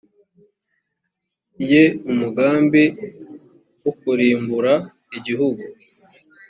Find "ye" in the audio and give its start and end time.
1.69-1.83